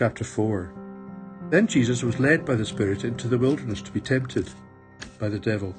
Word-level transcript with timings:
Chapter 0.00 0.24
4 0.24 0.72
Then 1.50 1.66
Jesus 1.66 2.02
was 2.02 2.18
led 2.18 2.46
by 2.46 2.54
the 2.54 2.64
Spirit 2.64 3.04
into 3.04 3.28
the 3.28 3.36
wilderness 3.36 3.82
to 3.82 3.92
be 3.92 4.00
tempted 4.00 4.48
by 5.18 5.28
the 5.28 5.38
devil. 5.38 5.74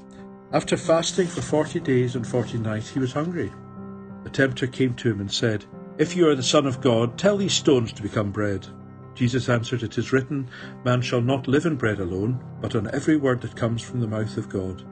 After 0.52 0.78
fasting 0.78 1.26
for 1.26 1.42
forty 1.42 1.80
days 1.80 2.16
and 2.16 2.28
forty 2.28 2.60
nights, 2.60 2.92
he 2.92 3.00
was 3.00 3.14
hungry. 3.14 3.52
The 4.24 4.30
tempter 4.30 4.68
came 4.68 4.94
to 4.94 5.10
him 5.10 5.22
and 5.22 5.32
said, 5.32 5.66
If 5.98 6.16
you 6.16 6.30
are 6.30 6.36
the 6.36 6.44
Son 6.44 6.68
of 6.68 6.82
God, 6.82 7.18
tell 7.18 7.36
these 7.36 7.56
stones 7.56 7.94
to 7.94 8.04
become 8.04 8.30
bread. 8.30 8.68
Jesus 9.16 9.50
answered, 9.50 9.82
It 9.82 9.98
is 9.98 10.14
written, 10.14 10.48
Man 10.86 11.02
shall 11.02 11.22
not 11.22 11.48
live 11.48 11.66
on 11.66 11.76
bread 11.76 12.00
alone, 12.00 12.40
but 12.62 12.76
on 12.76 12.94
every 12.94 13.18
word 13.18 13.42
that 13.42 13.56
comes 13.56 13.82
from 13.82 14.02
the 14.02 14.08
mouth 14.08 14.38
of 14.38 14.50
God. 14.50 14.84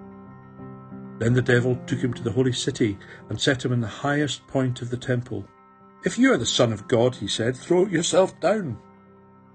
Then 1.19 1.33
the 1.33 1.43
devil 1.43 1.75
took 1.85 1.99
him 1.99 2.15
to 2.15 2.23
the 2.23 2.31
holy 2.31 2.53
city 2.53 2.97
and 3.29 3.39
set 3.39 3.63
him 3.63 3.73
in 3.73 3.81
the 3.81 3.87
highest 3.87 4.47
point 4.47 4.81
of 4.81 4.89
the 4.89 4.97
temple. 4.97 5.45
If 6.03 6.17
you 6.17 6.33
are 6.33 6.37
the 6.37 6.47
Son 6.47 6.73
of 6.73 6.87
God, 6.87 7.17
he 7.17 7.27
said, 7.27 7.55
throw 7.55 7.85
yourself 7.85 8.39
down. 8.39 8.79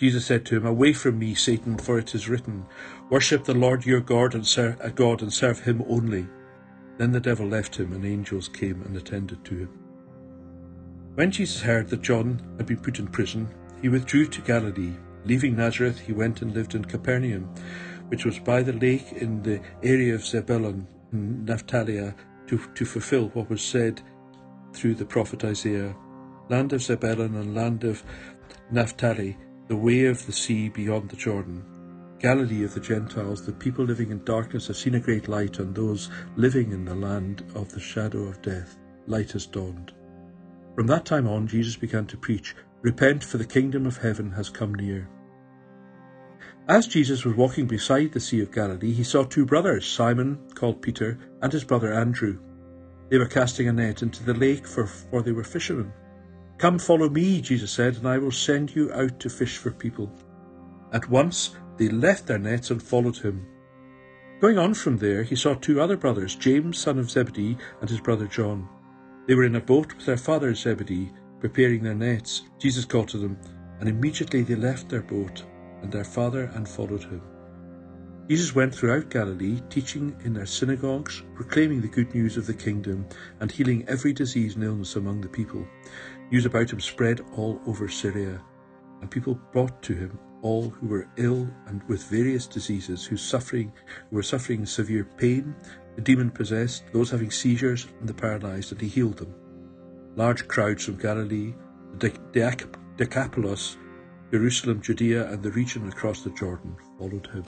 Jesus 0.00 0.24
said 0.24 0.46
to 0.46 0.56
him, 0.56 0.64
Away 0.64 0.94
from 0.94 1.18
me, 1.18 1.34
Satan, 1.34 1.76
for 1.76 1.98
it 1.98 2.14
is 2.14 2.26
written, 2.26 2.64
Worship 3.10 3.44
the 3.44 3.52
Lord 3.52 3.84
your 3.84 4.00
God 4.00 4.34
and 4.34 4.46
serve 4.46 4.80
a 4.80 4.86
uh, 4.86 4.88
God 4.88 5.20
and 5.20 5.30
serve 5.30 5.60
him 5.60 5.84
only. 5.90 6.26
Then 6.96 7.12
the 7.12 7.20
devil 7.20 7.46
left 7.46 7.76
him, 7.76 7.92
and 7.92 8.06
angels 8.06 8.48
came 8.48 8.80
and 8.80 8.96
attended 8.96 9.44
to 9.44 9.58
him. 9.58 9.68
When 11.16 11.30
Jesus 11.30 11.60
heard 11.60 11.90
that 11.90 12.00
John 12.00 12.40
had 12.56 12.64
been 12.64 12.78
put 12.78 12.98
in 12.98 13.08
prison, 13.08 13.46
he 13.82 13.90
withdrew 13.90 14.24
to 14.28 14.40
Galilee. 14.40 14.94
Leaving 15.26 15.56
Nazareth, 15.56 16.00
he 16.00 16.14
went 16.14 16.40
and 16.40 16.54
lived 16.54 16.74
in 16.74 16.82
Capernaum, 16.86 17.54
which 18.08 18.24
was 18.24 18.38
by 18.38 18.62
the 18.62 18.72
lake 18.72 19.12
in 19.12 19.42
the 19.42 19.60
area 19.82 20.14
of 20.14 20.24
Zebulun 20.24 20.86
and 21.12 21.44
Naphtali, 21.44 22.14
to, 22.46 22.58
to 22.74 22.84
fulfill 22.86 23.28
what 23.34 23.50
was 23.50 23.60
said 23.60 24.00
through 24.72 24.94
the 24.94 25.04
prophet 25.04 25.44
Isaiah. 25.44 25.94
Land 26.48 26.72
of 26.72 26.80
Zebulun 26.80 27.34
and 27.34 27.54
land 27.54 27.84
of 27.84 28.02
Naphtali, 28.70 29.36
the 29.70 29.76
way 29.76 30.06
of 30.06 30.26
the 30.26 30.32
sea 30.32 30.68
beyond 30.68 31.08
the 31.08 31.16
Jordan. 31.16 31.64
Galilee 32.18 32.64
of 32.64 32.74
the 32.74 32.80
Gentiles, 32.80 33.46
the 33.46 33.52
people 33.52 33.84
living 33.84 34.10
in 34.10 34.24
darkness 34.24 34.66
have 34.66 34.76
seen 34.76 34.96
a 34.96 35.00
great 35.00 35.28
light, 35.28 35.60
and 35.60 35.72
those 35.72 36.10
living 36.34 36.72
in 36.72 36.84
the 36.84 36.94
land 36.96 37.44
of 37.54 37.70
the 37.70 37.78
shadow 37.78 38.24
of 38.24 38.42
death, 38.42 38.76
light 39.06 39.30
has 39.30 39.46
dawned. 39.46 39.92
From 40.74 40.88
that 40.88 41.04
time 41.04 41.28
on, 41.28 41.46
Jesus 41.46 41.76
began 41.76 42.04
to 42.06 42.16
preach, 42.16 42.56
Repent, 42.82 43.22
for 43.22 43.38
the 43.38 43.44
kingdom 43.44 43.86
of 43.86 43.96
heaven 43.96 44.32
has 44.32 44.50
come 44.50 44.74
near. 44.74 45.08
As 46.66 46.88
Jesus 46.88 47.24
was 47.24 47.36
walking 47.36 47.68
beside 47.68 48.10
the 48.10 48.18
Sea 48.18 48.40
of 48.40 48.50
Galilee, 48.50 48.92
he 48.92 49.04
saw 49.04 49.22
two 49.22 49.46
brothers, 49.46 49.86
Simon, 49.86 50.50
called 50.56 50.82
Peter, 50.82 51.16
and 51.42 51.52
his 51.52 51.62
brother 51.62 51.94
Andrew. 51.94 52.40
They 53.08 53.18
were 53.18 53.26
casting 53.26 53.68
a 53.68 53.72
net 53.72 54.02
into 54.02 54.24
the 54.24 54.34
lake, 54.34 54.66
for, 54.66 54.88
for 54.88 55.22
they 55.22 55.30
were 55.30 55.44
fishermen. 55.44 55.92
Come 56.60 56.78
follow 56.78 57.08
me, 57.08 57.40
Jesus 57.40 57.70
said, 57.70 57.96
and 57.96 58.06
I 58.06 58.18
will 58.18 58.30
send 58.30 58.76
you 58.76 58.92
out 58.92 59.18
to 59.20 59.30
fish 59.30 59.56
for 59.56 59.70
people. 59.70 60.12
At 60.92 61.08
once 61.08 61.56
they 61.78 61.88
left 61.88 62.26
their 62.26 62.38
nets 62.38 62.70
and 62.70 62.82
followed 62.82 63.16
him. 63.16 63.46
Going 64.42 64.58
on 64.58 64.74
from 64.74 64.98
there, 64.98 65.22
he 65.22 65.36
saw 65.36 65.54
two 65.54 65.80
other 65.80 65.96
brothers, 65.96 66.36
James, 66.36 66.76
son 66.76 66.98
of 66.98 67.10
Zebedee, 67.10 67.56
and 67.80 67.88
his 67.88 68.02
brother 68.02 68.26
John. 68.26 68.68
They 69.26 69.34
were 69.34 69.44
in 69.44 69.56
a 69.56 69.60
boat 69.60 69.94
with 69.94 70.04
their 70.04 70.18
father 70.18 70.54
Zebedee, 70.54 71.10
preparing 71.40 71.82
their 71.82 71.94
nets. 71.94 72.42
Jesus 72.58 72.84
called 72.84 73.08
to 73.08 73.16
them, 73.16 73.38
and 73.78 73.88
immediately 73.88 74.42
they 74.42 74.54
left 74.54 74.90
their 74.90 75.00
boat 75.00 75.42
and 75.80 75.90
their 75.90 76.04
father 76.04 76.50
and 76.54 76.68
followed 76.68 77.04
him. 77.04 77.22
Jesus 78.28 78.54
went 78.54 78.74
throughout 78.74 79.08
Galilee, 79.08 79.62
teaching 79.70 80.14
in 80.24 80.34
their 80.34 80.46
synagogues, 80.46 81.22
proclaiming 81.34 81.80
the 81.80 81.88
good 81.88 82.14
news 82.14 82.36
of 82.36 82.46
the 82.46 82.54
kingdom, 82.54 83.06
and 83.40 83.50
healing 83.50 83.84
every 83.88 84.12
disease 84.12 84.56
and 84.56 84.62
illness 84.62 84.96
among 84.96 85.22
the 85.22 85.28
people. 85.28 85.66
News 86.30 86.46
about 86.46 86.72
him 86.72 86.80
spread 86.80 87.20
all 87.36 87.60
over 87.66 87.88
Syria, 87.88 88.40
and 89.00 89.10
people 89.10 89.40
brought 89.52 89.82
to 89.82 89.94
him 89.94 90.18
all 90.42 90.70
who 90.70 90.86
were 90.86 91.08
ill 91.16 91.48
and 91.66 91.82
with 91.88 92.04
various 92.04 92.46
diseases, 92.46 93.04
who 93.04 93.16
suffering 93.16 93.72
were 94.10 94.22
suffering 94.22 94.64
severe 94.64 95.04
pain, 95.16 95.54
the 95.96 96.02
demon 96.02 96.30
possessed, 96.30 96.84
those 96.92 97.10
having 97.10 97.30
seizures, 97.30 97.88
and 97.98 98.08
the 98.08 98.14
paralyzed, 98.14 98.72
and 98.72 98.80
he 98.80 98.88
healed 98.88 99.18
them. 99.18 99.34
Large 100.16 100.48
crowds 100.48 100.84
from 100.84 100.96
Galilee, 100.96 101.54
the 101.98 102.10
Decapolis, 102.96 103.76
Jerusalem, 104.30 104.80
Judea, 104.80 105.30
and 105.30 105.42
the 105.42 105.50
region 105.50 105.88
across 105.88 106.22
the 106.22 106.30
Jordan 106.30 106.76
followed 106.98 107.26
him. 107.26 107.44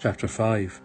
Chapter 0.00 0.26
5 0.26 0.82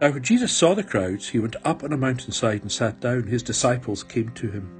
Now 0.00 0.10
when 0.10 0.22
Jesus 0.22 0.52
saw 0.52 0.74
the 0.74 0.82
crowds, 0.82 1.28
he 1.28 1.38
went 1.38 1.56
up 1.64 1.84
on 1.84 1.92
a 1.92 1.96
mountainside 1.96 2.62
and 2.62 2.72
sat 2.72 3.00
down. 3.00 3.24
His 3.24 3.42
disciples 3.42 4.02
came 4.02 4.30
to 4.30 4.50
him, 4.50 4.79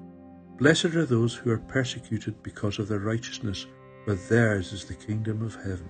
Blessed 0.61 0.93
are 0.93 1.07
those 1.07 1.33
who 1.33 1.49
are 1.49 1.57
persecuted 1.57 2.43
because 2.43 2.77
of 2.77 2.87
their 2.87 2.99
righteousness, 2.99 3.65
for 4.05 4.13
theirs 4.13 4.73
is 4.73 4.85
the 4.85 4.93
kingdom 4.93 5.41
of 5.41 5.55
heaven. 5.55 5.89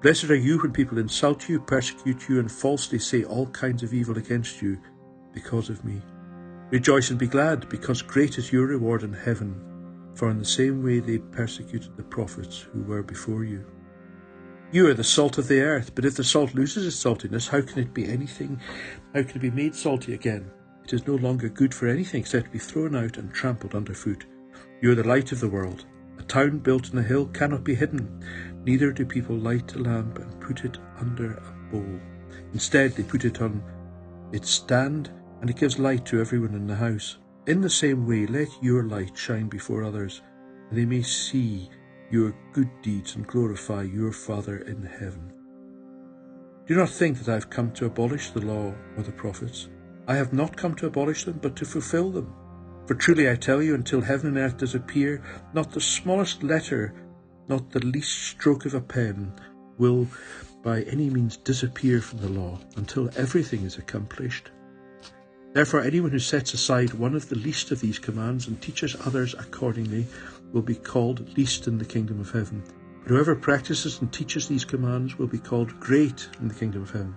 Blessed 0.00 0.30
are 0.30 0.36
you 0.36 0.56
when 0.58 0.70
people 0.70 0.98
insult 0.98 1.48
you, 1.48 1.58
persecute 1.58 2.28
you, 2.28 2.38
and 2.38 2.48
falsely 2.48 3.00
say 3.00 3.24
all 3.24 3.48
kinds 3.48 3.82
of 3.82 3.92
evil 3.92 4.16
against 4.18 4.62
you 4.62 4.78
because 5.34 5.68
of 5.68 5.84
me. 5.84 6.00
Rejoice 6.70 7.10
and 7.10 7.18
be 7.18 7.26
glad, 7.26 7.68
because 7.68 8.02
great 8.02 8.38
is 8.38 8.52
your 8.52 8.68
reward 8.68 9.02
in 9.02 9.12
heaven, 9.12 10.12
for 10.14 10.30
in 10.30 10.38
the 10.38 10.44
same 10.44 10.84
way 10.84 11.00
they 11.00 11.18
persecuted 11.18 11.96
the 11.96 12.04
prophets 12.04 12.60
who 12.72 12.84
were 12.84 13.02
before 13.02 13.42
you. 13.42 13.66
You 14.70 14.86
are 14.86 14.94
the 14.94 15.02
salt 15.02 15.38
of 15.38 15.48
the 15.48 15.60
earth, 15.60 15.92
but 15.96 16.04
if 16.04 16.14
the 16.14 16.22
salt 16.22 16.54
loses 16.54 16.86
its 16.86 17.02
saltiness, 17.02 17.48
how 17.48 17.62
can 17.62 17.80
it 17.80 17.92
be 17.92 18.06
anything? 18.06 18.60
How 19.12 19.24
can 19.24 19.38
it 19.38 19.42
be 19.42 19.50
made 19.50 19.74
salty 19.74 20.14
again? 20.14 20.52
It 20.88 20.94
is 20.94 21.06
no 21.06 21.16
longer 21.16 21.50
good 21.50 21.74
for 21.74 21.86
anything 21.86 22.22
except 22.22 22.46
to 22.46 22.50
be 22.50 22.58
thrown 22.58 22.96
out 22.96 23.18
and 23.18 23.30
trampled 23.30 23.74
underfoot. 23.74 24.24
You 24.80 24.92
are 24.92 24.94
the 24.94 25.06
light 25.06 25.32
of 25.32 25.40
the 25.40 25.48
world. 25.50 25.84
A 26.18 26.22
town 26.22 26.60
built 26.60 26.90
on 26.90 26.98
a 26.98 27.02
hill 27.02 27.26
cannot 27.26 27.62
be 27.62 27.74
hidden. 27.74 28.24
Neither 28.64 28.90
do 28.92 29.04
people 29.04 29.36
light 29.36 29.74
a 29.74 29.80
lamp 29.80 30.18
and 30.18 30.40
put 30.40 30.64
it 30.64 30.78
under 30.98 31.32
a 31.34 31.70
bowl. 31.70 32.00
Instead, 32.54 32.92
they 32.92 33.02
put 33.02 33.26
it 33.26 33.42
on 33.42 33.62
its 34.32 34.48
stand, 34.48 35.10
and 35.42 35.50
it 35.50 35.56
gives 35.56 35.78
light 35.78 36.06
to 36.06 36.22
everyone 36.22 36.54
in 36.54 36.66
the 36.66 36.76
house. 36.76 37.18
In 37.46 37.60
the 37.60 37.68
same 37.68 38.06
way, 38.06 38.26
let 38.26 38.48
your 38.62 38.84
light 38.84 39.14
shine 39.14 39.50
before 39.50 39.84
others, 39.84 40.22
and 40.70 40.78
they 40.78 40.86
may 40.86 41.02
see 41.02 41.68
your 42.10 42.34
good 42.54 42.70
deeds 42.80 43.14
and 43.14 43.26
glorify 43.26 43.82
your 43.82 44.10
Father 44.10 44.56
in 44.60 44.82
heaven. 44.84 45.34
Do 46.66 46.76
not 46.76 46.88
think 46.88 47.18
that 47.18 47.28
I 47.28 47.34
have 47.34 47.50
come 47.50 47.72
to 47.72 47.84
abolish 47.84 48.30
the 48.30 48.40
law 48.40 48.72
or 48.96 49.02
the 49.02 49.12
prophets. 49.12 49.68
I 50.08 50.16
have 50.16 50.32
not 50.32 50.56
come 50.56 50.74
to 50.76 50.86
abolish 50.86 51.24
them, 51.24 51.38
but 51.42 51.54
to 51.56 51.66
fulfill 51.66 52.10
them. 52.10 52.32
For 52.86 52.94
truly 52.94 53.30
I 53.30 53.36
tell 53.36 53.62
you, 53.62 53.74
until 53.74 54.00
heaven 54.00 54.28
and 54.28 54.38
earth 54.38 54.56
disappear, 54.56 55.22
not 55.52 55.72
the 55.72 55.82
smallest 55.82 56.42
letter, 56.42 56.94
not 57.46 57.70
the 57.70 57.84
least 57.84 58.18
stroke 58.18 58.64
of 58.64 58.72
a 58.72 58.80
pen, 58.80 59.34
will 59.76 60.08
by 60.62 60.80
any 60.84 61.10
means 61.10 61.36
disappear 61.36 62.00
from 62.00 62.20
the 62.20 62.28
law, 62.30 62.58
until 62.76 63.10
everything 63.16 63.64
is 63.64 63.76
accomplished. 63.76 64.50
Therefore, 65.52 65.82
anyone 65.82 66.10
who 66.10 66.18
sets 66.18 66.54
aside 66.54 66.94
one 66.94 67.14
of 67.14 67.28
the 67.28 67.36
least 67.36 67.70
of 67.70 67.80
these 67.80 67.98
commands 67.98 68.48
and 68.48 68.60
teaches 68.62 68.96
others 69.04 69.34
accordingly 69.34 70.06
will 70.52 70.62
be 70.62 70.74
called 70.74 71.36
least 71.36 71.68
in 71.68 71.76
the 71.76 71.84
kingdom 71.84 72.18
of 72.18 72.30
heaven. 72.30 72.62
But 73.02 73.10
whoever 73.10 73.36
practices 73.36 74.00
and 74.00 74.10
teaches 74.10 74.48
these 74.48 74.64
commands 74.64 75.18
will 75.18 75.26
be 75.26 75.38
called 75.38 75.78
great 75.78 76.28
in 76.40 76.48
the 76.48 76.54
kingdom 76.54 76.82
of 76.82 76.92
heaven. 76.92 77.14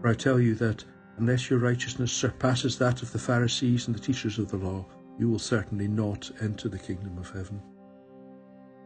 For 0.00 0.08
I 0.10 0.14
tell 0.14 0.38
you 0.38 0.54
that 0.56 0.84
unless 1.18 1.48
your 1.50 1.58
righteousness 1.58 2.12
surpasses 2.12 2.78
that 2.78 3.02
of 3.02 3.12
the 3.12 3.18
Pharisees 3.18 3.86
and 3.86 3.94
the 3.94 4.00
teachers 4.00 4.38
of 4.38 4.50
the 4.50 4.56
law, 4.56 4.84
you 5.18 5.28
will 5.30 5.38
certainly 5.38 5.88
not 5.88 6.30
enter 6.40 6.68
the 6.68 6.78
kingdom 6.78 7.16
of 7.18 7.30
heaven. 7.30 7.62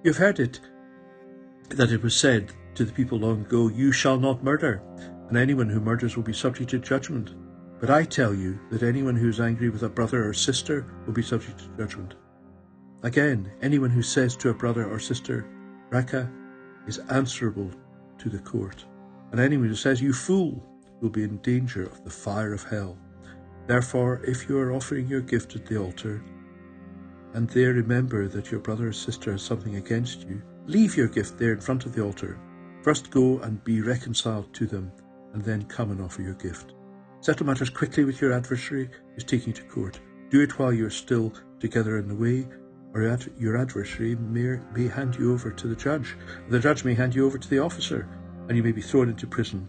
You 0.04 0.10
have 0.10 0.19
heard 0.19 0.40
it 0.40 0.60
that 1.70 1.92
it 1.92 2.02
was 2.02 2.16
said 2.16 2.52
to 2.75 2.84
the 2.84 2.92
people 2.92 3.19
long 3.19 3.42
ago, 3.42 3.69
You 3.69 3.92
shall 3.92 4.19
not 4.19 4.44
murder. 4.44 4.82
and 5.28 5.36
anyone 5.36 5.69
who 5.69 5.80
murders 5.80 6.16
will 6.16 6.22
be 6.22 6.32
subject 6.32 6.70
to 6.70 6.78
judgment. 6.78 7.34
But 7.80 7.90
I 7.90 8.04
tell 8.04 8.34
you 8.34 8.58
that 8.70 8.82
anyone 8.82 9.14
who 9.14 9.28
is 9.28 9.40
angry 9.40 9.69
with 9.69 9.82
a 9.82 9.88
brother 9.88 10.26
or 10.26 10.32
sister 10.32 10.86
will 11.06 11.12
be 11.12 11.22
subject 11.22 11.58
to 11.58 11.76
judgment. 11.76 12.14
Again, 13.02 13.52
anyone 13.62 13.90
who 13.90 14.02
says 14.02 14.36
to 14.36 14.48
a 14.48 14.54
brother 14.54 14.90
or 14.90 14.98
sister, 14.98 15.46
Raca, 15.90 16.30
is 16.86 16.98
answerable 17.10 17.70
to 18.19 18.28
the 18.28 18.38
court, 18.38 18.84
and 19.30 19.40
anyone 19.40 19.69
who 19.69 19.76
says, 19.76 20.00
You 20.00 20.12
fool, 20.12 20.66
will 21.00 21.11
be 21.11 21.25
in 21.25 21.39
danger 21.39 21.85
of 21.85 22.05
the 22.05 22.11
fire 22.11 22.53
of 22.53 22.65
hell. 22.65 22.99
Therefore, 23.67 24.21
if 24.25 24.49
you 24.49 24.59
are 24.59 24.73
offering 24.73 25.06
your 25.06 25.21
gift 25.21 25.55
at 25.55 25.67
the 25.67 25.77
altar, 25.77 26.23
and 27.35 27.49
there 27.50 27.75
remember 27.75 28.27
that 28.29 28.50
your 28.50 28.61
brother 28.61 28.89
or 28.89 28.93
sister 28.93 29.33
has 29.33 29.43
something 29.43 29.77
against 29.77 30.27
you, 30.27 30.43
leave 30.67 30.97
your 30.97 31.09
gift 31.09 31.39
there 31.39 31.53
in 31.53 31.61
front 31.61 31.85
of 31.85 31.95
the 31.95 32.03
altar. 32.03 32.39
First 32.83 33.11
go 33.11 33.39
and 33.41 33.62
be 33.65 33.83
reconciled 33.83 34.53
to 34.55 34.67
them, 34.67 34.91
and 35.35 35.43
then 35.43 35.65
come 35.65 35.91
and 35.91 36.00
offer 36.00 36.23
your 36.23 36.35
gift. 36.35 36.75
Settle 37.21 37.47
matters 37.47 37.69
quickly 37.69 38.05
with 38.05 38.21
your 38.21 38.33
adversary 38.33 38.89
who's 39.15 39.25
taking 39.25 39.49
you 39.49 39.53
to 39.55 39.65
court. 39.65 40.00
Do 40.31 40.41
it 40.41 40.59
while 40.59 40.73
you 40.73 40.87
are 40.87 40.91
still 40.91 41.33
together 41.61 41.99
in 41.99 42.09
the 42.09 42.15
way, 42.15 42.47
or 42.95 43.19
your 43.37 43.56
adversary 43.56 44.15
may, 44.15 44.61
may 44.75 44.89
hand 44.89 45.17
you 45.17 45.33
over 45.33 45.50
to 45.50 45.67
the 45.69 45.77
judge. 45.77 46.17
The 46.49 46.61
judge 46.61 46.85
may 46.85 46.95
hand 46.95 47.15
you 47.15 47.27
over 47.27 47.37
to 47.37 47.49
the 47.49 47.59
officer, 47.59 48.09
and 48.49 48.56
you 48.56 48.62
may 48.62 48.73
be 48.73 48.81
thrown 48.81 49.09
into 49.09 49.27
prison. 49.27 49.69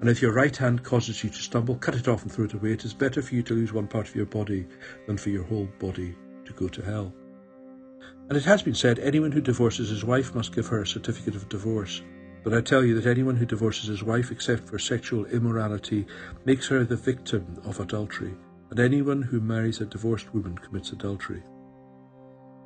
And 0.00 0.08
if 0.08 0.22
your 0.22 0.32
right 0.32 0.56
hand 0.56 0.84
causes 0.84 1.24
you 1.24 1.30
to 1.30 1.36
stumble, 1.36 1.74
cut 1.74 1.96
it 1.96 2.06
off 2.06 2.22
and 2.22 2.30
throw 2.30 2.44
it 2.44 2.54
away. 2.54 2.72
It 2.72 2.84
is 2.84 2.94
better 2.94 3.20
for 3.20 3.34
you 3.34 3.42
to 3.42 3.54
lose 3.54 3.72
one 3.72 3.88
part 3.88 4.08
of 4.08 4.14
your 4.14 4.26
body 4.26 4.66
than 5.06 5.18
for 5.18 5.30
your 5.30 5.44
whole 5.44 5.68
body 5.78 6.14
to 6.44 6.52
go 6.52 6.68
to 6.68 6.82
hell. 6.82 7.12
And 8.28 8.36
it 8.36 8.44
has 8.44 8.62
been 8.62 8.74
said, 8.74 8.98
anyone 8.98 9.32
who 9.32 9.40
divorces 9.40 9.88
his 9.88 10.04
wife 10.04 10.34
must 10.34 10.54
give 10.54 10.66
her 10.68 10.82
a 10.82 10.86
certificate 10.86 11.34
of 11.34 11.48
divorce. 11.48 12.02
But 12.44 12.54
I 12.54 12.60
tell 12.60 12.84
you 12.84 12.94
that 13.00 13.10
anyone 13.10 13.36
who 13.36 13.46
divorces 13.46 13.88
his 13.88 14.02
wife 14.02 14.30
except 14.30 14.68
for 14.68 14.78
sexual 14.78 15.26
immorality 15.26 16.06
makes 16.44 16.68
her 16.68 16.84
the 16.84 16.96
victim 16.96 17.60
of 17.64 17.80
adultery, 17.80 18.34
and 18.70 18.78
anyone 18.78 19.22
who 19.22 19.40
marries 19.40 19.80
a 19.80 19.86
divorced 19.86 20.32
woman 20.32 20.56
commits 20.56 20.92
adultery. 20.92 21.42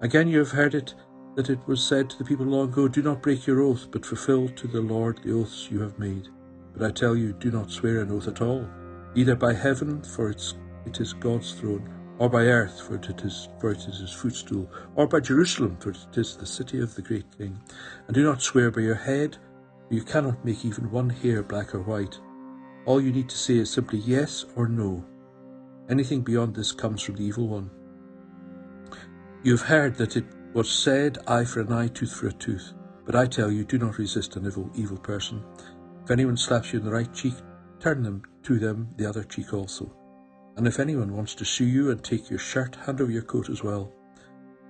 Again, 0.03 0.29
you 0.29 0.39
have 0.39 0.51
heard 0.51 0.75
it 0.75 0.95
that 1.37 1.49
it 1.49 1.67
was 1.67 1.83
said 1.83 2.11
to 2.11 2.19
the 2.19 2.25
people 2.25 2.45
long 2.45 2.69
ago, 2.69 2.89
Do 2.89 3.03
not 3.03 3.23
break 3.23 3.47
your 3.47 3.63
oath, 3.63 3.89
but 3.91 4.05
fulfill 4.05 4.49
to 4.51 4.67
the 4.67 4.81
Lord 4.81 5.21
the 5.23 5.33
oaths 5.33 5.69
you 5.71 5.81
have 5.81 5.99
made. 5.99 6.29
But 6.75 6.87
I 6.87 6.91
tell 6.91 7.15
you, 7.17 7.33
do 7.33 7.51
not 7.51 7.71
swear 7.71 8.01
an 8.01 8.11
oath 8.11 8.29
at 8.29 8.41
all, 8.41 8.67
either 9.15 9.37
by 9.37 9.53
heaven, 9.53 10.03
for 10.03 10.31
it 10.31 10.55
is 11.01 11.13
God's 11.13 11.53
throne, 11.53 11.89
or 12.19 12.29
by 12.29 12.45
earth, 12.45 12.81
for 12.81 12.95
it 12.97 13.25
is 13.25 13.49
for 13.61 13.73
it 13.73 13.87
is 13.89 14.01
his 14.01 14.13
footstool, 14.13 14.71
or 14.95 15.07
by 15.07 15.21
Jerusalem, 15.21 15.77
for 15.81 15.91
it 15.91 15.99
is 16.17 16.37
the 16.37 16.47
city 16.47 16.81
of 16.81 16.95
the 16.95 17.03
great 17.03 17.27
king. 17.37 17.61
And 18.07 18.15
do 18.15 18.23
not 18.23 18.43
swear 18.43 18.71
by 18.71 18.83
your 18.83 18.95
head, 18.95 19.37
for 19.89 19.95
you 19.95 20.03
cannot 20.03 20.45
make 20.45 20.65
even 20.65 20.91
one 20.91 21.11
hair 21.11 21.43
black 21.43 21.75
or 21.75 21.83
white. 21.83 22.19
All 22.87 23.01
you 23.01 23.13
need 23.13 23.29
to 23.29 23.39
say 23.39 23.57
is 23.59 23.71
simply 23.71 23.99
yes 23.99 24.45
or 24.57 24.69
no. 24.69 25.05
Anything 25.89 26.23
beyond 26.23 26.55
this 26.55 26.73
comes 26.73 27.03
from 27.03 27.17
the 27.17 27.25
evil 27.25 27.49
one. 27.49 27.71
You 29.43 29.53
have 29.53 29.67
heard 29.67 29.97
that 29.97 30.17
it 30.17 30.25
was 30.53 30.71
said, 30.71 31.19
eye 31.27 31.45
for 31.45 31.61
an 31.61 31.73
eye, 31.73 31.89
tooth 31.89 32.13
for 32.13 32.29
a 32.29 32.33
tooth. 32.33 32.73
But 33.05 33.17
I 33.17 33.27
tell 33.27 33.51
you, 33.51 33.65
do 33.65 33.79
not 33.79 33.99
resist 33.99 34.37
an 34.37 34.47
evil, 34.47 34.71
evil 34.75 34.99
person. 34.99 35.43
If 36.05 36.11
anyone 36.11 36.37
slaps 36.37 36.73
you 36.73 36.81
in 36.81 36.85
the 36.85 36.93
right 36.93 37.13
cheek, 37.15 37.35
turn 37.79 38.03
them 38.03 38.23
to 38.43 38.59
them 38.59 38.89
the 38.97 39.09
other 39.09 39.23
cheek 39.23 39.55
also. 39.55 39.93
And 40.57 40.67
if 40.67 40.81
anyone 40.81 41.17
wants 41.17 41.35
to 41.37 41.45
sue 41.45 41.65
you 41.65 41.91
and 41.91 42.03
take 42.03 42.29
your 42.29 42.39
shirt, 42.39 42.77
hand 42.77 43.01
over 43.01 43.11
your 43.11 43.23
coat 43.23 43.49
as 43.49 43.63
well. 43.63 43.93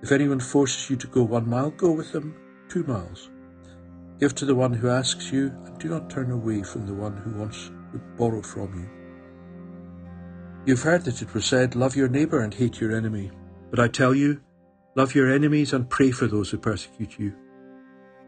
If 0.01 0.11
anyone 0.11 0.39
forces 0.39 0.89
you 0.89 0.95
to 0.97 1.07
go 1.07 1.23
one 1.23 1.49
mile, 1.49 1.71
go 1.71 1.91
with 1.91 2.11
them 2.11 2.35
two 2.69 2.83
miles. 2.83 3.29
Give 4.19 4.35
to 4.35 4.45
the 4.45 4.55
one 4.55 4.73
who 4.73 4.89
asks 4.89 5.31
you, 5.31 5.47
and 5.65 5.77
do 5.79 5.89
not 5.89 6.09
turn 6.09 6.31
away 6.31 6.63
from 6.63 6.85
the 6.85 6.93
one 6.93 7.17
who 7.17 7.31
wants 7.39 7.71
to 7.91 7.99
borrow 8.17 8.41
from 8.41 8.73
you. 8.79 8.89
You've 10.65 10.83
heard 10.83 11.03
that 11.05 11.21
it 11.21 11.33
was 11.33 11.45
said, 11.45 11.75
Love 11.75 11.95
your 11.95 12.07
neighbour 12.07 12.41
and 12.41 12.53
hate 12.53 12.79
your 12.79 12.95
enemy. 12.95 13.31
But 13.69 13.79
I 13.79 13.87
tell 13.87 14.13
you, 14.13 14.39
love 14.95 15.15
your 15.15 15.29
enemies 15.29 15.73
and 15.73 15.89
pray 15.89 16.11
for 16.11 16.27
those 16.27 16.51
who 16.51 16.57
persecute 16.57 17.19
you, 17.19 17.33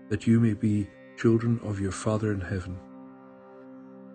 that 0.09 0.27
you 0.27 0.39
may 0.39 0.53
be 0.53 0.89
children 1.17 1.61
of 1.63 1.79
your 1.79 1.91
Father 1.91 2.33
in 2.33 2.41
heaven. 2.41 2.77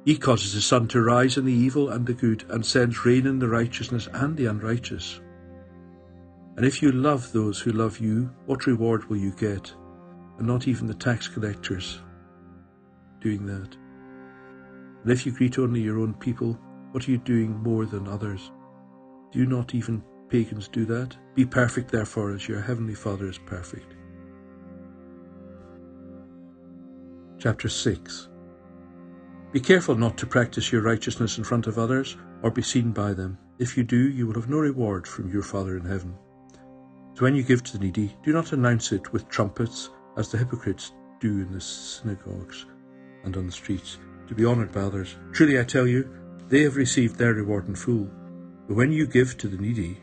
He 0.05 0.17
causes 0.17 0.55
the 0.55 0.61
sun 0.63 0.89
to 0.89 1.03
rise 1.03 1.37
in 1.37 1.45
the 1.45 1.53
evil 1.53 1.91
and 1.91 2.07
the 2.07 2.15
good, 2.15 2.45
and 2.49 2.65
sends 2.65 3.05
rain 3.05 3.27
in 3.27 3.39
the 3.39 3.49
righteousness 3.49 4.09
and 4.13 4.37
the 4.37 4.47
unrighteous. 4.47 5.21
And 6.57 6.65
if 6.65 6.83
you 6.83 6.91
love 6.93 7.33
those 7.33 7.61
who 7.61 7.73
love 7.73 7.99
you, 7.99 8.31
what 8.47 8.67
reward 8.67 9.09
will 9.09 9.19
you 9.19 9.33
get? 9.33 9.73
And 10.39 10.47
not 10.47 10.67
even 10.69 10.87
the 10.87 10.95
tax 10.95 11.29
collectors 11.29 12.01
doing 13.21 13.45
that. 13.47 13.77
And 15.03 15.13
if 15.13 15.27
you 15.27 15.33
greet 15.33 15.59
only 15.59 15.81
your 15.81 15.99
own 15.99 16.15
people, 16.15 16.59
what 16.93 17.07
are 17.07 17.11
you 17.11 17.19
doing 17.19 17.63
more 17.63 17.85
than 17.85 18.09
others? 18.09 18.51
Do 19.33 19.45
not 19.47 19.75
even 19.75 20.03
pagans 20.29 20.69
do 20.69 20.85
that? 20.87 21.17
Be 21.35 21.45
perfect, 21.45 21.91
therefore, 21.91 22.33
as 22.33 22.49
your 22.49 22.61
heavenly 22.61 22.95
Father 22.95 23.29
is 23.29 23.39
perfect. 23.39 23.95
Chapter 27.39 27.69
6 27.69 28.30
be 29.53 29.61
careful 29.61 29.97
not 29.97 30.17
to 30.17 30.27
practice 30.27 30.71
your 30.71 30.83
righteousness 30.83 31.37
in 31.39 31.45
front 31.45 31.67
of 31.67 31.77
others 31.77 32.17
or 32.43 32.53
be 32.53 32.63
seen 32.63 32.93
by 32.93 33.13
them. 33.13 33.37
If 33.59 33.77
you 33.77 33.83
do, 33.83 34.09
you 34.09 34.27
will 34.27 34.35
have 34.35 34.49
no 34.49 34.59
reward 34.59 35.09
from 35.09 35.31
your 35.31 35.43
Father 35.43 35.77
in 35.77 35.85
heaven. 35.85 36.17
So 37.15 37.25
when 37.25 37.35
you 37.35 37.43
give 37.43 37.65
to 37.65 37.73
the 37.77 37.85
needy, 37.85 38.17
do 38.23 38.33
not 38.33 38.53
announce 38.53 38.93
it 38.93 39.13
with 39.13 39.29
trumpets, 39.29 39.91
as 40.17 40.31
the 40.31 40.39
hypocrites 40.39 40.93
do 41.19 41.41
in 41.41 41.53
the 41.53 41.61
synagogues 41.61 42.67
and 43.25 43.37
on 43.37 43.47
the 43.47 43.53
streets, 43.53 43.99
to 44.29 44.35
be 44.35 44.47
honoured 44.47 44.73
by 44.73 44.81
others. 44.81 45.17
Truly 45.33 45.59
I 45.59 45.65
tell 45.65 45.87
you, 45.87 46.09
they 46.49 46.63
have 46.63 46.77
received 46.77 47.17
their 47.17 47.35
reward 47.35 47.67
in 47.67 47.75
full. 47.75 48.09
But 48.69 48.77
when 48.77 48.93
you 48.93 49.07
give 49.07 49.37
to 49.39 49.49
the 49.49 49.59
needy, 49.59 50.01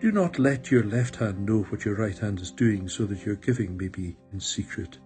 do 0.00 0.12
not 0.12 0.38
let 0.38 0.70
your 0.70 0.84
left 0.84 1.16
hand 1.16 1.44
know 1.44 1.62
what 1.64 1.84
your 1.84 1.96
right 1.96 2.18
hand 2.18 2.40
is 2.40 2.52
doing, 2.52 2.88
so 2.88 3.06
that 3.06 3.26
your 3.26 3.36
giving 3.36 3.76
may 3.76 3.88
be 3.88 4.16
in 4.32 4.38
secret. 4.38 4.98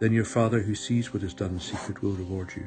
Then 0.00 0.12
your 0.12 0.24
Father 0.24 0.60
who 0.60 0.74
sees 0.74 1.14
what 1.14 1.22
is 1.22 1.32
done 1.32 1.52
in 1.52 1.60
secret 1.60 2.02
will 2.02 2.12
reward 2.12 2.52
you. 2.56 2.66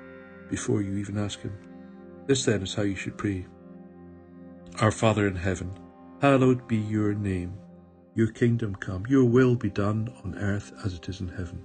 before 0.51 0.83
you 0.83 0.97
even 0.97 1.17
ask 1.17 1.39
Him. 1.39 1.57
This 2.27 2.45
then 2.45 2.61
is 2.61 2.75
how 2.75 2.83
you 2.83 2.95
should 2.95 3.17
pray. 3.17 3.47
Our 4.79 4.91
Father 4.91 5.25
in 5.25 5.35
heaven, 5.35 5.71
hallowed 6.21 6.67
be 6.67 6.77
your 6.77 7.15
name. 7.15 7.53
Your 8.13 8.27
kingdom 8.27 8.75
come, 8.75 9.05
your 9.07 9.23
will 9.23 9.55
be 9.55 9.69
done 9.69 10.13
on 10.23 10.37
earth 10.37 10.73
as 10.85 10.93
it 10.93 11.09
is 11.09 11.21
in 11.21 11.29
heaven. 11.29 11.63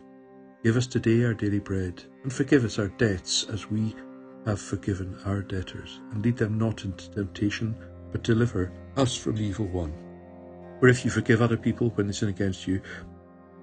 Give 0.63 0.77
us 0.77 0.87
today 0.87 1.25
our 1.25 1.35
daily 1.35 1.59
bread, 1.59 2.03
and 2.23 2.33
forgive 2.33 2.65
us 2.65 2.79
our 2.79 2.89
debts 2.89 3.45
as 3.53 3.71
we 3.71 3.95
have 4.47 4.61
forgiven 4.61 5.19
our 5.25 5.43
debtors. 5.43 6.01
And 6.13 6.25
lead 6.25 6.37
them 6.37 6.57
not 6.57 6.85
into 6.85 7.11
temptation, 7.11 7.77
but 8.13 8.23
deliver 8.23 8.73
us 8.97 9.17
from 9.17 9.37
the 9.37 9.45
evil 9.45 9.67
one. 9.67 9.93
For 10.81 10.89
if 10.89 11.05
you 11.05 11.11
forgive 11.11 11.43
other 11.43 11.57
people 11.57 11.91
when 11.91 12.07
they 12.07 12.13
sin 12.13 12.29
against 12.29 12.67
you, 12.67 12.81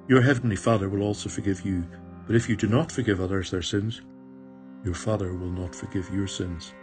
your 0.07 0.21
heavenly 0.21 0.57
Father 0.57 0.89
will 0.89 1.03
also 1.03 1.29
forgive 1.29 1.65
you. 1.65 1.85
But 2.27 2.35
if 2.35 2.49
you 2.49 2.55
do 2.55 2.67
not 2.67 2.91
forgive 2.91 3.21
others 3.21 3.51
their 3.51 3.61
sins, 3.61 4.01
your 4.83 4.93
Father 4.93 5.33
will 5.33 5.51
not 5.51 5.73
forgive 5.73 6.13
your 6.13 6.27
sins. 6.27 6.73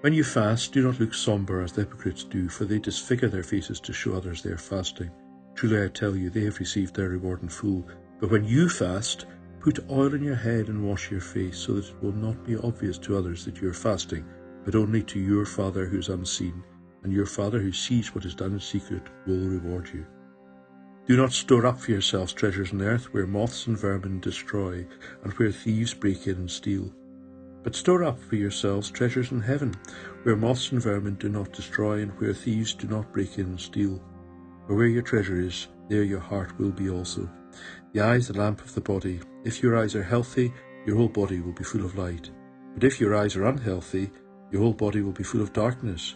When 0.00 0.12
you 0.12 0.24
fast, 0.24 0.72
do 0.72 0.82
not 0.82 1.00
look 1.00 1.14
sombre 1.14 1.64
as 1.64 1.72
the 1.72 1.82
hypocrites 1.82 2.24
do, 2.24 2.48
for 2.48 2.64
they 2.64 2.78
disfigure 2.78 3.28
their 3.28 3.42
faces 3.42 3.80
to 3.80 3.92
show 3.92 4.14
others 4.14 4.42
they 4.42 4.50
are 4.50 4.58
fasting. 4.58 5.10
Truly 5.54 5.84
I 5.84 5.88
tell 5.88 6.14
you, 6.14 6.30
they 6.30 6.44
have 6.44 6.58
received 6.58 6.94
their 6.94 7.08
reward 7.08 7.42
in 7.42 7.48
full. 7.48 7.86
But 8.20 8.30
when 8.30 8.44
you 8.44 8.68
fast, 8.68 9.26
put 9.60 9.90
oil 9.90 10.12
on 10.12 10.22
your 10.22 10.36
head 10.36 10.68
and 10.68 10.86
wash 10.86 11.10
your 11.10 11.20
face, 11.20 11.58
so 11.58 11.72
that 11.74 11.88
it 11.88 12.02
will 12.02 12.12
not 12.12 12.44
be 12.44 12.56
obvious 12.56 12.98
to 12.98 13.16
others 13.16 13.44
that 13.44 13.60
you 13.60 13.68
are 13.68 13.74
fasting, 13.74 14.24
but 14.64 14.74
only 14.74 15.02
to 15.04 15.18
your 15.18 15.46
Father 15.46 15.86
who 15.86 15.98
is 15.98 16.08
unseen. 16.08 16.62
and 17.06 17.12
your 17.12 17.26
Father 17.26 17.60
who 17.60 17.70
sees 17.70 18.12
what 18.14 18.24
is 18.24 18.34
done 18.34 18.52
in 18.52 18.58
secret 18.58 19.02
will 19.28 19.48
reward 19.48 19.88
you. 19.94 20.04
Do 21.06 21.16
not 21.16 21.32
store 21.32 21.64
up 21.64 21.78
for 21.78 21.92
yourselves 21.92 22.32
treasures 22.32 22.72
on 22.72 22.82
earth 22.82 23.14
where 23.14 23.28
moths 23.28 23.68
and 23.68 23.78
vermin 23.78 24.18
destroy, 24.18 24.84
and 25.22 25.32
where 25.34 25.52
thieves 25.52 25.94
break 25.94 26.26
in 26.26 26.34
and 26.34 26.50
steal. 26.50 26.92
But 27.66 27.74
store 27.74 28.04
up 28.04 28.20
for 28.20 28.36
yourselves 28.36 28.92
treasures 28.92 29.32
in 29.32 29.40
heaven, 29.40 29.74
where 30.22 30.36
moths 30.36 30.70
and 30.70 30.80
vermin 30.80 31.16
do 31.16 31.28
not 31.28 31.52
destroy, 31.52 31.98
and 32.00 32.12
where 32.20 32.32
thieves 32.32 32.72
do 32.72 32.86
not 32.86 33.12
break 33.12 33.40
in 33.40 33.46
and 33.46 33.60
steal. 33.60 34.00
For 34.68 34.76
where 34.76 34.86
your 34.86 35.02
treasure 35.02 35.40
is, 35.40 35.66
there 35.88 36.04
your 36.04 36.20
heart 36.20 36.56
will 36.60 36.70
be 36.70 36.88
also. 36.88 37.28
The 37.92 38.02
eye 38.02 38.14
is 38.14 38.28
the 38.28 38.38
lamp 38.38 38.60
of 38.60 38.72
the 38.72 38.80
body. 38.80 39.18
If 39.42 39.64
your 39.64 39.76
eyes 39.76 39.96
are 39.96 40.04
healthy, 40.04 40.52
your 40.86 40.96
whole 40.96 41.08
body 41.08 41.40
will 41.40 41.54
be 41.54 41.64
full 41.64 41.84
of 41.84 41.98
light. 41.98 42.30
But 42.74 42.84
if 42.84 43.00
your 43.00 43.16
eyes 43.16 43.34
are 43.34 43.46
unhealthy, 43.46 44.12
your 44.52 44.62
whole 44.62 44.72
body 44.72 45.02
will 45.02 45.10
be 45.10 45.24
full 45.24 45.42
of 45.42 45.52
darkness. 45.52 46.14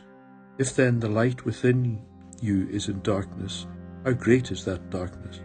If 0.59 0.76
then 0.76 1.00
the 1.00 1.09
light 1.09 1.45
within 1.45 2.00
you 2.40 2.69
is 2.69 2.88
in 2.88 3.02
darkness, 3.02 3.66
how 4.04 4.12
great 4.12 4.52
is 4.52 4.64
that 4.66 4.88
darkness? 4.88 5.40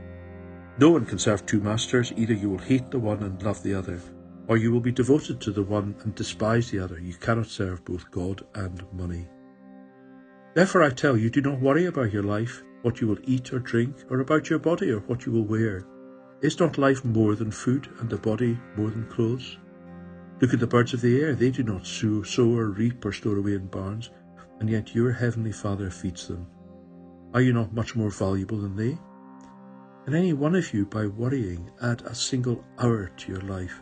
No 0.78 0.92
one 0.92 1.08
can 1.08 1.18
serve 1.18 1.48
two 1.48 1.62
masters. 1.62 2.14
Either 2.16 2.36
you 2.36 2.52
will 2.52 2.60
hate 2.60 2.92
the 2.92 3.00
one 3.00 3.24
and 3.24 3.42
love 3.42 3.64
the 3.64 3.74
other, 3.74 4.00
or 4.48 4.58
you 4.58 4.72
will 4.72 4.80
be 4.80 4.92
devoted 4.92 5.42
to 5.42 5.52
the 5.52 5.64
one 5.64 5.96
and 6.04 6.14
despise 6.16 6.70
the 6.70 6.80
other. 6.80 7.00
You 7.00 7.14
cannot 7.16 7.48
serve 7.48 7.84
both 7.86 8.12
God 8.12 8.46
and 8.54 8.84
money. 8.94 9.28
Therefore 10.54 10.84
I 10.84 10.90
tell 10.90 11.18
you, 11.18 11.30
do 11.30 11.42
not 11.42 11.60
worry 11.60 11.86
about 11.86 12.14
your 12.14 12.24
life, 12.24 12.64
what 12.82 13.02
you 13.02 13.08
will 13.08 13.18
eat 13.24 13.52
or 13.52 13.60
drink, 13.60 13.96
or 14.10 14.20
about 14.20 14.50
your 14.50 14.60
body, 14.60 14.92
or 14.92 15.00
what 15.00 15.26
you 15.26 15.32
will 15.32 15.44
wear. 15.44 15.86
Is 16.42 16.60
not 16.60 16.78
life 16.78 17.04
more 17.04 17.36
than 17.36 17.52
food, 17.52 17.90
and 18.00 18.10
the 18.10 18.18
body 18.18 18.58
more 18.78 18.90
than 18.90 19.10
clothes? 19.10 19.58
Look 20.42 20.54
at 20.54 20.60
the 20.60 20.68
birds 20.68 20.94
of 20.94 21.02
the 21.02 21.22
air. 21.22 21.34
They 21.34 21.50
do 21.50 21.64
not 21.64 21.86
sow, 21.86 22.22
sow 22.24 22.50
or 22.56 22.68
reap 22.68 23.04
or 23.04 23.12
store 23.12 23.38
away 23.38 23.56
in 23.56 23.68
barns, 23.68 24.12
and 24.60 24.70
yet 24.70 24.94
your 24.94 25.12
heavenly 25.12 25.52
Father 25.52 25.90
feeds 25.90 26.28
them. 26.28 26.48
Are 27.34 27.42
you 27.42 27.52
not 27.52 27.74
much 27.74 27.96
more 27.96 28.12
valuable 28.12 28.60
than 28.60 28.76
they? 28.76 28.98
Can 30.06 30.14
any 30.14 30.34
one 30.34 30.56
of 30.56 30.74
you, 30.74 30.86
by 30.86 31.08
worrying, 31.08 31.72
add 31.82 32.02
a 32.04 32.14
single 32.14 32.64
hour 32.78 33.12
to 33.18 33.32
your 33.32 33.42
life? 33.42 33.82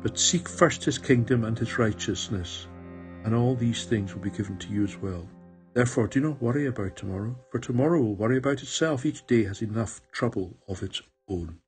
But 0.00 0.18
seek 0.18 0.48
first 0.48 0.84
his 0.84 0.98
kingdom 0.98 1.44
and 1.44 1.58
his 1.58 1.78
righteousness, 1.78 2.68
and 3.24 3.34
all 3.34 3.54
these 3.54 3.84
things 3.84 4.14
will 4.14 4.22
be 4.22 4.30
given 4.30 4.56
to 4.58 4.68
you 4.68 4.84
as 4.84 4.96
well. 4.96 5.28
Therefore 5.74 6.06
do 6.06 6.20
not 6.20 6.40
worry 6.40 6.66
about 6.66 6.96
tomorrow, 6.96 7.36
for 7.50 7.58
tomorrow 7.58 8.00
will 8.00 8.14
worry 8.14 8.38
about 8.38 8.62
itself. 8.62 9.04
Each 9.04 9.26
day 9.26 9.44
has 9.44 9.62
enough 9.62 10.00
trouble 10.12 10.56
of 10.68 10.82
its 10.82 11.02
own. 11.28 11.58